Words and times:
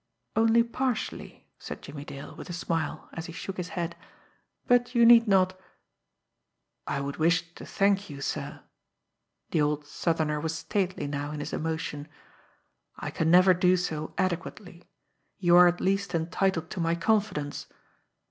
"Only 0.35 0.63
partially," 0.63 1.45
said 1.59 1.83
Jimmie 1.83 2.05
Dale 2.05 2.35
with 2.35 2.49
a 2.49 2.53
smile, 2.53 3.07
as 3.13 3.27
he 3.27 3.31
shook 3.33 3.57
his 3.57 3.69
head. 3.77 3.95
"But 4.65 4.95
you 4.95 5.05
need 5.05 5.27
not" 5.27 5.55
"I 6.87 6.99
would 7.01 7.17
wish 7.17 7.53
to 7.53 7.67
thank 7.67 8.09
you, 8.09 8.19
sir." 8.19 8.63
The 9.51 9.61
old 9.61 9.85
Southerner 9.85 10.39
was 10.39 10.55
stately 10.57 11.05
now 11.05 11.29
in 11.29 11.39
his 11.39 11.53
emotion. 11.53 12.07
"I 12.97 13.11
can 13.11 13.29
never 13.29 13.53
do 13.53 13.77
so 13.77 14.15
adequately. 14.17 14.89
You 15.37 15.55
are 15.55 15.67
at 15.67 15.79
least 15.79 16.15
entitled 16.15 16.71
to 16.71 16.79
my 16.79 16.95
confidence." 16.95 17.67